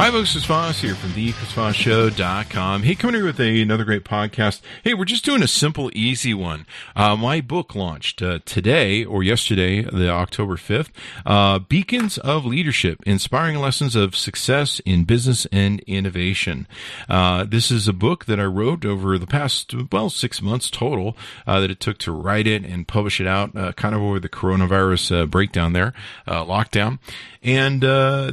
[0.00, 0.34] Hi, folks.
[0.34, 2.84] It's Voss here from the ChrisVossShow.com.
[2.84, 4.62] Hey, coming here with a, another great podcast.
[4.82, 6.64] Hey, we're just doing a simple, easy one.
[6.96, 10.88] Uh, my book launched uh, today or yesterday, the October 5th,
[11.26, 16.66] uh, Beacons of Leadership, Inspiring Lessons of Success in Business and Innovation.
[17.06, 21.14] Uh, this is a book that I wrote over the past, well, six months total
[21.46, 24.18] uh, that it took to write it and publish it out, uh, kind of over
[24.18, 25.92] the coronavirus breakdown there,
[26.26, 27.00] lockdown.
[27.42, 27.82] And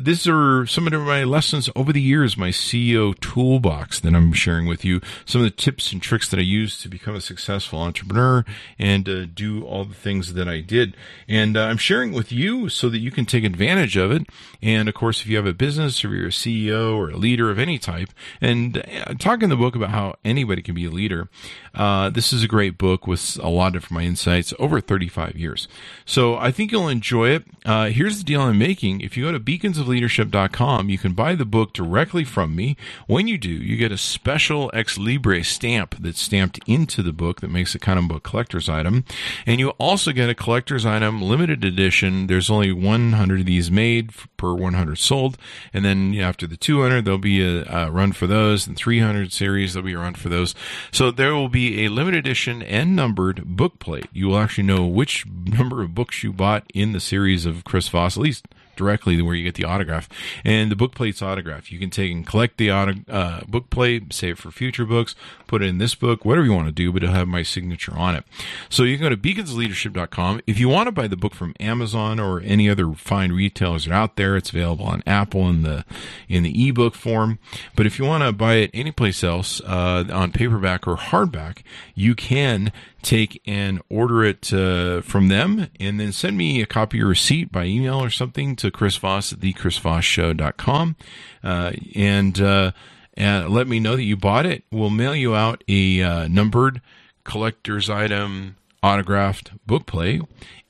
[0.06, 4.68] these are some of my lessons over the years, my CEO toolbox that I'm sharing
[4.68, 7.80] with you, some of the tips and tricks that I use to become a successful
[7.80, 8.46] entrepreneur
[8.78, 10.96] and uh, do all the things that I did.
[11.28, 14.28] And uh, I'm sharing with you so that you can take advantage of it.
[14.62, 17.50] And of course, if you have a business or you're a CEO or a leader
[17.50, 20.92] of any type, and uh, talk in the book about how anybody can be a
[20.92, 21.30] leader,
[21.74, 25.68] uh, this is a great book with a lot of my insights over 35 years.
[26.06, 27.44] So I think you'll enjoy it.
[27.66, 29.02] Uh, here's the deal I'm making.
[29.02, 32.76] If you go to beaconsofleadership.com, you can buy the book directly from me.
[33.08, 37.42] When you do, you get a special Ex Libris stamp that's stamped into the book
[37.42, 39.06] that makes it kind of a collector's item.
[39.46, 42.28] And you also get a collector's item limited edition.
[42.28, 45.38] There's only 100 of these made per 100 sold.
[45.74, 48.68] And then after the 200, there'll be a, a run for those.
[48.68, 50.56] And 300 series, there'll be a run for those.
[50.92, 54.08] So there will be a limited edition and numbered book plate.
[54.12, 57.88] You will actually know which number of books you bought in the series of Chris
[57.88, 58.46] Voss, at least
[58.78, 60.08] directly where you get the autograph.
[60.46, 61.72] And the book plate's autograph.
[61.72, 65.16] You can take and collect the auto, uh, book plate, save it for future books,
[65.48, 67.94] put it in this book, whatever you want to do, but it'll have my signature
[67.96, 68.24] on it.
[68.70, 70.42] So you can go to beaconsleadership.com.
[70.48, 74.16] If you want to buy the book from Amazon or any other fine retailers out
[74.16, 75.86] there, it's available on Apple in the
[76.28, 77.40] in the ebook form.
[77.76, 81.64] But if you want to buy it anyplace else uh, on paperback or hardback,
[81.96, 82.72] you can
[83.02, 87.10] take and order it uh, from them and then send me a copy of your
[87.10, 90.96] receipt by email or something to Chris Voss at thechrisvossshow.com
[91.44, 92.72] uh, and, uh,
[93.16, 94.64] and let me know that you bought it.
[94.72, 96.82] We'll mail you out a uh, numbered
[97.24, 100.22] collector's item autographed book plate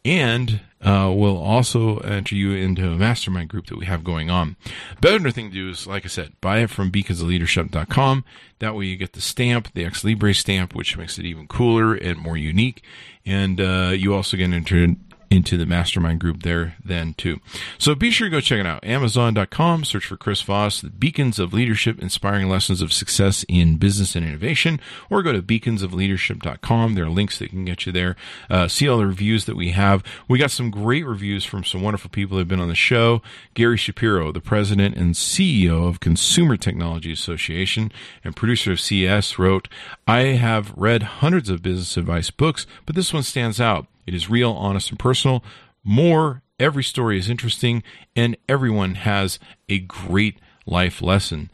[0.06, 4.56] and uh, we'll also enter you into a mastermind group that we have going on.
[5.02, 8.24] Better thing to do is, like I said, buy it from beaconsofleadership.com.
[8.59, 11.96] That way you get the stamp, the Ex Libris stamp, which makes it even cooler
[11.96, 12.84] and more unique.
[13.25, 14.96] And uh, you also get entered
[15.29, 17.39] into the mastermind group there then too.
[17.77, 18.83] So be sure to go check it out.
[18.83, 24.15] Amazon.com, search for Chris Voss, the Beacons of Leadership, Inspiring Lessons of Success in Business
[24.15, 24.79] and Innovation,
[25.09, 26.95] or go to beaconsofleadership.com.
[26.95, 28.15] There are links that can get you there.
[28.49, 30.03] Uh, see all the reviews that we have.
[30.27, 33.21] We got some great reviews from some wonderful people that have been on the show.
[33.53, 37.91] Gary Shapiro, the president and CEO of Consumer Technology Association
[38.23, 39.67] and producer of CES, wrote,
[40.07, 43.88] I have read hundreds of business advice books, but this one stands out.
[44.07, 45.44] It is real, honest, and personal.
[45.84, 47.84] More, every story is interesting,
[48.16, 49.38] and everyone has
[49.69, 51.51] a great life lesson.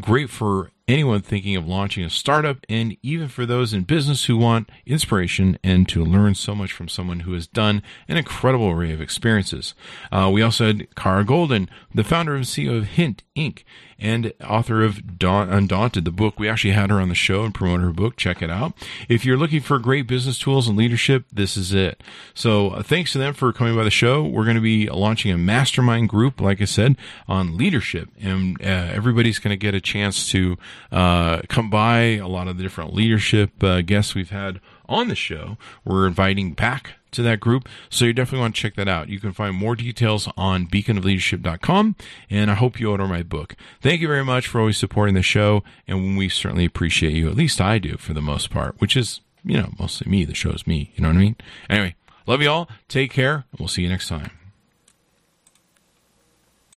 [0.00, 4.36] Great for anyone thinking of launching a startup, and even for those in business who
[4.36, 8.92] want inspiration and to learn so much from someone who has done an incredible array
[8.92, 9.74] of experiences.
[10.10, 13.62] Uh, we also had Kara Goldin, the founder and CEO of Hint Inc
[13.98, 16.38] and author of Undaunted, the book.
[16.38, 18.16] We actually had her on the show and promoted her book.
[18.16, 18.72] Check it out.
[19.08, 22.02] If you're looking for great business tools and leadership, this is it.
[22.32, 24.22] So uh, thanks to them for coming by the show.
[24.22, 26.96] We're going to be launching a mastermind group, like I said,
[27.26, 30.56] on leadership, and uh, everybody's going to get a chance to
[30.90, 32.16] uh, come by.
[32.16, 36.54] A lot of the different leadership uh, guests we've had on the show, we're inviting
[36.54, 37.68] back to that group.
[37.90, 39.08] So you definitely want to check that out.
[39.08, 41.96] You can find more details on beaconofleadership.com.
[42.30, 43.56] And I hope you order my book.
[43.80, 45.62] Thank you very much for always supporting the show.
[45.86, 47.28] And we certainly appreciate you.
[47.28, 50.24] At least I do for the most part, which is, you know, mostly me.
[50.24, 50.92] The show's me.
[50.94, 51.36] You know what I mean?
[51.70, 51.94] Anyway,
[52.26, 52.68] love you all.
[52.88, 53.44] Take care.
[53.52, 54.37] And we'll see you next time.